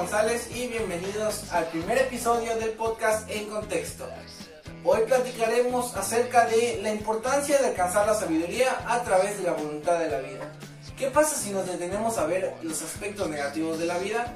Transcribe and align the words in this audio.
González 0.00 0.48
y 0.56 0.66
bienvenidos 0.66 1.52
al 1.52 1.66
primer 1.66 1.98
episodio 1.98 2.56
del 2.56 2.70
podcast 2.70 3.30
En 3.30 3.50
Contexto. 3.50 4.08
Hoy 4.82 5.02
platicaremos 5.06 5.94
acerca 5.94 6.46
de 6.46 6.80
la 6.82 6.90
importancia 6.90 7.58
de 7.58 7.66
alcanzar 7.66 8.06
la 8.06 8.14
sabiduría 8.14 8.82
a 8.86 9.02
través 9.02 9.36
de 9.36 9.44
la 9.44 9.52
voluntad 9.52 9.98
de 9.98 10.08
la 10.08 10.20
vida. 10.20 10.50
¿Qué 10.96 11.08
pasa 11.08 11.36
si 11.36 11.50
nos 11.50 11.66
detenemos 11.66 12.16
a 12.16 12.24
ver 12.24 12.54
los 12.62 12.80
aspectos 12.80 13.28
negativos 13.28 13.78
de 13.78 13.84
la 13.84 13.98
vida? 13.98 14.32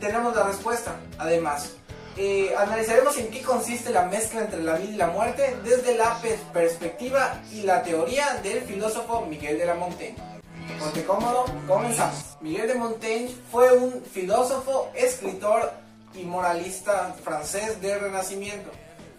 Tenemos 0.00 0.34
la 0.34 0.44
respuesta. 0.44 0.96
Además, 1.18 1.72
eh, 2.16 2.54
analizaremos 2.56 3.18
en 3.18 3.30
qué 3.30 3.42
consiste 3.42 3.90
la 3.90 4.06
mezcla 4.06 4.40
entre 4.40 4.62
la 4.62 4.76
vida 4.76 4.92
y 4.92 4.96
la 4.96 5.08
muerte 5.08 5.58
desde 5.62 5.94
la 5.94 6.18
perspectiva 6.54 7.38
y 7.52 7.64
la 7.64 7.82
teoría 7.82 8.40
del 8.42 8.62
filósofo 8.62 9.26
Miguel 9.26 9.58
de 9.58 9.66
la 9.66 9.74
Montaigne. 9.74 10.39
Ponte 10.80 11.04
cómodo, 11.04 11.44
comenzamos. 11.68 12.38
Miguel 12.40 12.68
de 12.68 12.74
Montaigne 12.74 13.36
fue 13.52 13.70
un 13.76 14.02
filósofo, 14.02 14.90
escritor 14.94 15.70
y 16.14 16.24
moralista 16.24 17.14
francés 17.22 17.82
del 17.82 18.00
Renacimiento. 18.00 18.70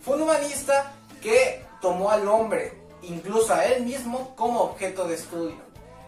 Fue 0.01 0.15
un 0.15 0.23
humanista 0.23 0.91
que 1.21 1.63
tomó 1.79 2.09
al 2.09 2.27
hombre, 2.27 2.73
incluso 3.03 3.53
a 3.53 3.63
él 3.65 3.83
mismo, 3.83 4.35
como 4.35 4.61
objeto 4.61 5.07
de 5.07 5.13
estudio. 5.13 5.57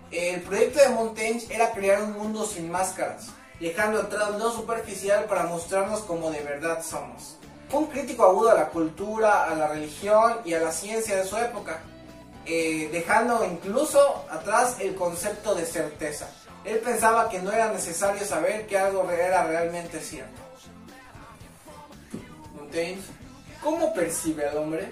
El 0.10 0.42
proyecto 0.42 0.80
de 0.80 0.90
Montaigne 0.90 1.44
era 1.52 1.72
crear 1.72 2.02
un 2.02 2.14
mundo 2.14 2.48
sin 2.48 2.72
máscaras, 2.72 3.28
dejando 3.60 4.00
atrás 4.00 4.32
lo 4.32 4.52
superficial 4.52 5.26
para 5.26 5.44
mostrarnos 5.44 6.02
como 6.02 6.32
de 6.32 6.42
verdad 6.42 6.84
somos. 6.84 7.38
Fue 7.70 7.82
un 7.82 7.88
crítico 7.88 8.24
agudo 8.24 8.50
a 8.50 8.56
la 8.56 8.70
cultura, 8.70 9.44
a 9.44 9.54
la 9.54 9.68
religión 9.68 10.40
y 10.46 10.56
a 10.56 10.62
la 10.62 10.72
ciencia 10.72 11.16
de 11.16 11.26
su 11.26 11.38
época, 11.38 11.80
eh, 12.46 12.90
dejando 12.92 13.46
incluso 13.46 14.26
atrás 14.30 14.78
el 14.80 14.96
concepto 14.96 15.56
de 15.56 15.66
certeza. 15.66 16.30
Él 16.66 16.80
pensaba 16.80 17.30
que 17.30 17.40
no 17.40 17.52
era 17.52 17.72
necesario 17.72 18.26
saber 18.26 18.68
que 18.68 18.78
algo 18.78 19.10
era 19.12 19.46
realmente 19.46 20.00
cierto. 20.00 20.42
¿cómo 23.62 23.94
percibe 23.94 24.48
al 24.48 24.58
hombre? 24.58 24.92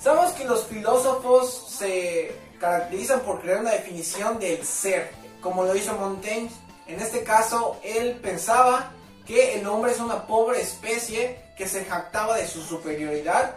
Sabemos 0.00 0.32
que 0.32 0.44
los 0.44 0.64
filósofos 0.64 1.66
se 1.78 2.34
caracterizan 2.58 3.20
por 3.20 3.40
crear 3.40 3.60
una 3.60 3.72
definición 3.72 4.38
del 4.38 4.64
ser, 4.64 5.10
como 5.40 5.64
lo 5.64 5.74
hizo 5.76 5.94
Montaigne. 5.94 6.50
En 6.86 7.00
este 7.00 7.22
caso, 7.22 7.78
él 7.84 8.18
pensaba 8.22 8.92
que 9.26 9.60
el 9.60 9.66
hombre 9.66 9.92
es 9.92 10.00
una 10.00 10.26
pobre 10.26 10.60
especie 10.60 11.38
que 11.56 11.68
se 11.68 11.84
jactaba 11.84 12.36
de 12.36 12.48
su 12.48 12.62
superioridad 12.62 13.54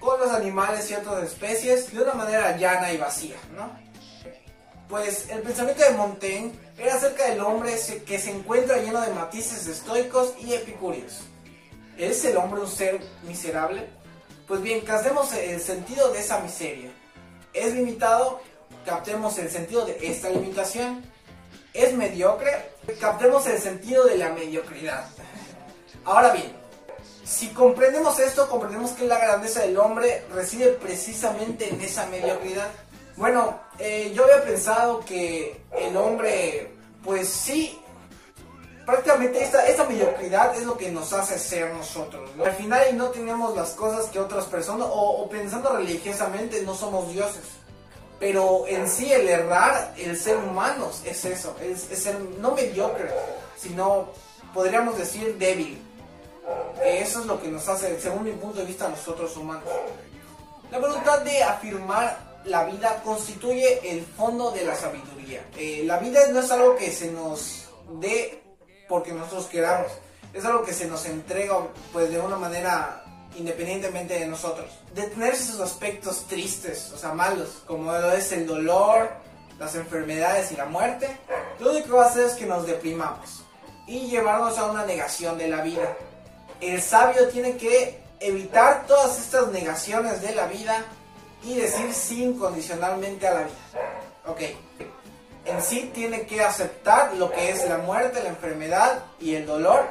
con 0.00 0.20
los 0.20 0.30
animales 0.30 0.90
y 0.90 0.94
otras 0.94 1.24
especies 1.24 1.92
de 1.92 2.02
una 2.02 2.14
manera 2.14 2.56
llana 2.56 2.92
y 2.92 2.96
vacía, 2.96 3.36
¿no? 3.54 3.70
Pues 4.88 5.28
el 5.28 5.42
pensamiento 5.42 5.84
de 5.84 5.90
Montaigne 5.90 6.52
era 6.78 6.94
acerca 6.94 7.28
del 7.28 7.40
hombre 7.40 7.74
que 8.06 8.18
se 8.18 8.30
encuentra 8.30 8.78
lleno 8.78 9.00
de 9.00 9.12
matices 9.12 9.66
estoicos 9.66 10.34
y 10.40 10.54
epicúreos. 10.54 11.20
¿Es 11.98 12.24
el 12.24 12.36
hombre 12.36 12.60
un 12.60 12.68
ser 12.68 13.00
miserable? 13.24 13.86
Pues 14.46 14.62
bien, 14.62 14.80
captemos 14.80 15.34
el 15.34 15.60
sentido 15.60 16.10
de 16.10 16.20
esa 16.20 16.40
miseria. 16.40 16.90
¿Es 17.52 17.74
limitado? 17.74 18.40
Captemos 18.86 19.36
el 19.38 19.50
sentido 19.50 19.84
de 19.84 19.98
esta 20.00 20.30
limitación. 20.30 21.04
¿Es 21.74 21.92
mediocre? 21.92 22.70
Captemos 22.98 23.46
el 23.46 23.60
sentido 23.60 24.04
de 24.04 24.16
la 24.16 24.30
mediocridad. 24.30 25.06
Ahora 26.04 26.32
bien, 26.32 26.57
si 27.28 27.48
comprendemos 27.48 28.18
esto, 28.20 28.48
comprendemos 28.48 28.92
que 28.92 29.06
la 29.06 29.18
grandeza 29.18 29.60
del 29.60 29.76
hombre 29.76 30.24
reside 30.32 30.68
precisamente 30.68 31.68
en 31.68 31.78
esa 31.82 32.06
mediocridad. 32.06 32.68
Bueno, 33.16 33.60
eh, 33.78 34.12
yo 34.14 34.24
había 34.24 34.42
pensado 34.44 35.04
que 35.04 35.60
el 35.78 35.94
hombre, 35.98 36.72
pues 37.04 37.28
sí, 37.28 37.78
prácticamente 38.86 39.44
esta, 39.44 39.84
mediocridad 39.84 40.56
es 40.56 40.64
lo 40.64 40.78
que 40.78 40.90
nos 40.90 41.12
hace 41.12 41.38
ser 41.38 41.74
nosotros. 41.74 42.30
Al 42.42 42.52
final 42.52 42.96
no 42.96 43.08
tenemos 43.08 43.54
las 43.54 43.70
cosas 43.70 44.06
que 44.06 44.18
otras 44.18 44.46
personas, 44.46 44.88
o, 44.90 45.28
pensando 45.28 45.76
religiosamente, 45.76 46.62
no 46.62 46.74
somos 46.74 47.12
dioses. 47.12 47.44
Pero 48.18 48.66
en 48.66 48.88
sí 48.88 49.12
el 49.12 49.28
errar, 49.28 49.94
el 49.98 50.16
ser 50.16 50.38
humano 50.38 50.90
es 51.04 51.24
eso, 51.26 51.54
es, 51.60 51.90
es 51.90 52.02
ser 52.02 52.18
no 52.40 52.52
mediocre, 52.52 53.10
sino 53.58 54.08
podríamos 54.54 54.96
decir 54.96 55.36
débil 55.36 55.78
eso 56.84 57.20
es 57.20 57.26
lo 57.26 57.40
que 57.40 57.48
nos 57.48 57.68
hace, 57.68 58.00
según 58.00 58.24
mi 58.24 58.32
punto 58.32 58.60
de 58.60 58.66
vista, 58.66 58.88
nosotros 58.88 59.36
humanos. 59.36 59.64
La 60.70 60.78
voluntad 60.78 61.20
de 61.20 61.42
afirmar 61.42 62.28
la 62.44 62.64
vida 62.64 63.02
constituye 63.02 63.80
el 63.90 64.04
fondo 64.04 64.50
de 64.50 64.64
la 64.64 64.74
sabiduría. 64.74 65.42
Eh, 65.56 65.82
la 65.84 65.98
vida 65.98 66.20
no 66.30 66.40
es 66.40 66.50
algo 66.50 66.76
que 66.76 66.90
se 66.90 67.10
nos 67.10 67.64
dé 68.00 68.42
porque 68.88 69.12
nosotros 69.12 69.46
queramos. 69.46 69.90
Es 70.32 70.44
algo 70.44 70.62
que 70.64 70.72
se 70.72 70.86
nos 70.86 71.04
entrega 71.06 71.56
pues 71.92 72.10
de 72.10 72.20
una 72.20 72.36
manera 72.36 73.02
independientemente 73.36 74.18
de 74.18 74.26
nosotros. 74.26 74.70
Detener 74.94 75.34
esos 75.34 75.60
aspectos 75.60 76.26
tristes, 76.26 76.90
o 76.92 76.98
sea, 76.98 77.12
malos, 77.12 77.62
como 77.66 77.92
lo 77.92 78.12
es 78.12 78.32
el 78.32 78.46
dolor, 78.46 79.10
las 79.58 79.74
enfermedades 79.74 80.52
y 80.52 80.56
la 80.56 80.66
muerte, 80.66 81.18
lo 81.60 81.70
único 81.70 81.86
que 81.86 81.92
va 81.92 82.04
a 82.04 82.08
hacer 82.08 82.26
es 82.26 82.34
que 82.34 82.46
nos 82.46 82.66
deprimamos 82.66 83.42
y 83.86 84.08
llevarnos 84.08 84.58
a 84.58 84.70
una 84.70 84.84
negación 84.84 85.38
de 85.38 85.48
la 85.48 85.62
vida 85.62 85.96
el 86.60 86.82
sabio 86.82 87.28
tiene 87.28 87.56
que 87.56 88.00
evitar 88.20 88.86
todas 88.86 89.18
estas 89.18 89.48
negaciones 89.48 90.22
de 90.22 90.34
la 90.34 90.46
vida 90.46 90.84
y 91.44 91.54
decir 91.54 91.92
sí 91.92 92.24
incondicionalmente 92.24 93.26
a 93.26 93.34
la 93.34 93.40
vida. 93.40 93.54
Ok. 94.26 94.40
En 95.44 95.62
sí 95.62 95.90
tiene 95.94 96.26
que 96.26 96.42
aceptar 96.42 97.14
lo 97.14 97.30
que 97.30 97.50
es 97.50 97.66
la 97.68 97.78
muerte, 97.78 98.22
la 98.22 98.28
enfermedad 98.30 99.04
y 99.18 99.34
el 99.34 99.46
dolor, 99.46 99.86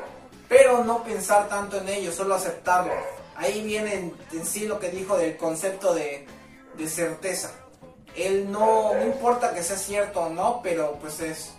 pero 0.47 0.83
no 0.83 1.03
pensar 1.03 1.47
tanto 1.49 1.77
en 1.77 1.89
ello, 1.89 2.11
solo 2.11 2.35
aceptarlo. 2.35 2.93
Ahí 3.35 3.63
viene 3.63 3.93
en, 4.31 4.45
sí 4.45 4.67
lo 4.67 4.79
que 4.79 4.89
dijo 4.89 5.17
del 5.17 5.37
concepto 5.37 5.93
de, 5.93 6.27
de 6.77 6.87
certeza. 6.87 7.51
Él 8.15 8.51
no, 8.51 8.93
no 8.93 9.03
importa 9.03 9.53
que 9.53 9.63
sea 9.63 9.77
cierto 9.77 10.21
o 10.21 10.29
no, 10.29 10.61
pero 10.63 10.97
pues 10.99 11.19
es, 11.21 11.51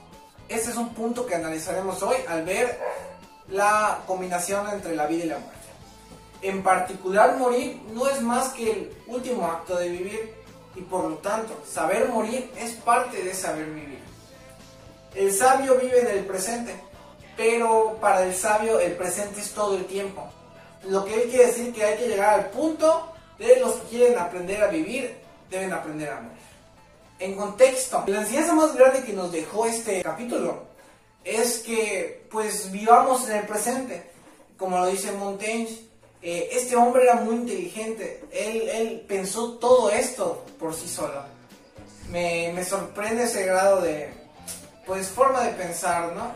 ese 0.49 0.71
es 0.71 0.77
un 0.77 0.95
punto 0.95 1.27
que 1.27 1.35
analizaremos 1.35 2.03
hoy 2.03 2.17
al 2.29 2.45
ver 2.45 2.79
la 3.51 4.03
combinación 4.07 4.69
entre 4.69 4.95
la 4.95 5.07
vida 5.07 5.25
y 5.25 5.29
la 5.29 5.39
muerte. 5.39 5.59
En 6.43 6.63
particular, 6.63 7.37
morir 7.37 7.81
no 7.93 8.09
es 8.09 8.21
más 8.21 8.51
que 8.51 8.71
el 8.71 8.93
último 9.07 9.47
acto 9.47 9.77
de 9.77 9.89
vivir 9.89 10.35
y 10.77 10.81
por 10.83 11.05
lo 11.05 11.17
tanto, 11.17 11.61
saber 11.67 12.09
morir 12.09 12.51
es 12.57 12.73
parte 12.73 13.23
de 13.23 13.35
saber 13.35 13.67
vivir. 13.67 13.99
El 15.15 15.33
sabio 15.33 15.77
vive 15.77 16.01
en 16.01 16.19
el 16.19 16.25
presente, 16.25 16.75
pero 17.37 17.99
para 18.01 18.23
el 18.23 18.35
sabio 18.35 18.79
el 18.79 18.93
presente 18.93 19.41
es 19.41 19.53
todo 19.53 19.77
el 19.77 19.87
tiempo. 19.87 20.29
Lo 20.85 21.05
que 21.05 21.25
quiere 21.25 21.47
decir 21.47 21.73
que 21.73 21.85
hay 21.85 21.99
que 21.99 22.07
llegar 22.07 22.35
al 22.35 22.51
punto 22.51 23.13
de 23.39 23.59
los 23.59 23.75
que 23.75 23.89
quieren 23.89 24.19
aprender 24.19 24.63
a 24.63 24.69
vivir, 24.69 25.17
deben 25.51 25.73
aprender 25.73 26.11
a 26.11 26.21
morir. 26.21 26.39
En 27.19 27.35
contexto, 27.35 28.05
la 28.07 28.21
enseñanza 28.21 28.55
más 28.55 28.77
grande 28.77 29.03
que 29.03 29.13
nos 29.13 29.33
dejó 29.33 29.67
este 29.67 30.03
capítulo 30.03 30.69
es 31.25 31.59
que 31.59 32.27
pues 32.31 32.71
vivamos 32.71 33.29
en 33.29 33.37
el 33.37 33.47
presente. 33.47 34.11
Como 34.57 34.79
lo 34.79 34.87
dice 34.87 35.13
Montaigne, 35.13 35.89
eh, 36.21 36.49
este 36.53 36.75
hombre 36.75 37.05
era 37.05 37.15
muy 37.15 37.37
inteligente, 37.37 38.25
él, 38.33 39.05
pensó 39.07 39.53
todo 39.59 39.91
esto 39.91 40.45
por 40.59 40.75
sí 40.75 40.89
solo. 40.89 41.23
Me, 42.11 42.65
sorprende 42.65 43.25
ese 43.25 43.45
grado 43.45 43.83
de, 43.83 44.11
pues, 44.85 45.09
forma 45.09 45.43
de 45.43 45.53
pensar, 45.53 46.13
¿no? 46.15 46.33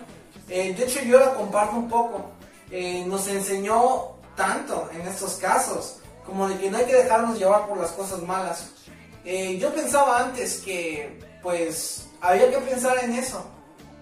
Eh, 0.49 0.73
de 0.75 0.85
hecho 0.85 1.01
yo 1.03 1.19
la 1.19 1.35
comparto 1.35 1.77
un 1.77 1.89
poco. 1.89 2.31
Eh, 2.71 3.05
nos 3.07 3.27
enseñó 3.27 4.13
tanto 4.37 4.89
en 4.95 5.01
estos 5.03 5.35
casos, 5.35 5.97
como 6.25 6.49
de 6.49 6.59
que 6.59 6.71
no 6.71 6.79
hay 6.79 6.85
que 6.85 6.95
dejarnos 6.95 7.39
llevar 7.39 7.67
por 7.67 7.79
las 7.79 7.91
cosas 7.91 8.23
malas. 8.23 8.69
yo 9.25 9.75
pensaba 9.75 10.21
antes 10.21 10.61
que, 10.65 11.19
pues, 11.43 12.07
había 12.21 12.51
que 12.51 12.59
pensar 12.59 13.03
en 13.03 13.15
eso 13.15 13.45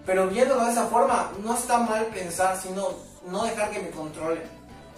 pero 0.05 0.27
viéndolo 0.27 0.65
de 0.65 0.71
esa 0.71 0.87
forma, 0.87 1.31
no 1.43 1.55
está 1.55 1.77
mal 1.77 2.05
pensar, 2.07 2.59
sino 2.61 2.89
no 3.25 3.43
dejar 3.43 3.69
que 3.71 3.79
me 3.79 3.91
controle. 3.91 4.41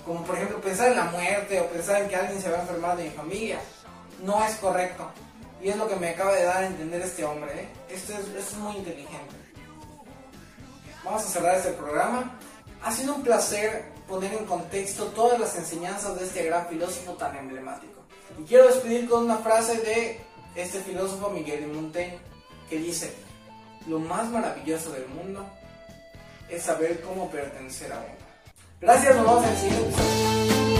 Como 0.05 0.23
por 0.23 0.35
ejemplo 0.35 0.59
pensar 0.61 0.89
en 0.89 0.97
la 0.97 1.05
muerte 1.05 1.61
o 1.61 1.67
pensar 1.67 2.01
en 2.01 2.09
que 2.09 2.15
alguien 2.15 2.41
se 2.41 2.49
va 2.49 2.57
a 2.57 2.61
enfermar 2.61 2.97
de 2.97 3.05
mi 3.05 3.09
familia. 3.11 3.59
No 4.23 4.43
es 4.43 4.55
correcto. 4.55 5.09
Y 5.61 5.69
es 5.69 5.77
lo 5.77 5.87
que 5.87 5.95
me 5.95 6.09
acaba 6.09 6.33
de 6.33 6.43
dar 6.43 6.63
a 6.63 6.67
entender 6.67 7.01
este 7.01 7.23
hombre. 7.23 7.51
¿eh? 7.53 7.69
Esto, 7.89 8.13
es, 8.13 8.27
es 8.35 8.57
muy 8.57 8.77
inteligente. 8.77 9.35
Vamos 11.03 11.23
a 11.23 11.27
cerrar 11.27 11.55
este 11.55 11.71
programa. 11.71 12.37
Ha 12.81 12.91
sido 12.91 13.15
un 13.15 13.23
placer 13.23 13.93
poner 14.07 14.33
en 14.33 14.45
contexto 14.45 15.05
todas 15.07 15.39
las 15.39 15.55
enseñanzas 15.57 16.19
de 16.19 16.25
este 16.25 16.43
gran 16.43 16.67
filósofo 16.67 17.13
tan 17.13 17.35
emblemático. 17.35 18.01
Y 18.39 18.43
quiero 18.43 18.67
despedir 18.67 19.09
con 19.09 19.23
una 19.23 19.37
frase 19.37 19.77
de 19.79 20.19
este 20.55 20.79
filósofo 20.81 21.29
Miguel 21.29 21.61
de 21.61 21.67
Montaigne 21.67 22.19
que 22.69 22.77
dice, 22.77 23.13
lo 23.87 23.99
más 23.99 24.29
maravilloso 24.29 24.91
del 24.91 25.07
mundo 25.07 25.45
es 26.49 26.63
saber 26.63 27.01
cómo 27.01 27.29
pertenecer 27.29 27.91
a 27.91 27.97
uno. 27.97 28.23
Gracias, 28.81 29.15
nos 29.15 29.25
vemos 29.25 29.43
en 29.43 29.49
el 29.49 29.57
siguiente 29.57 29.87
episodio. 29.87 30.72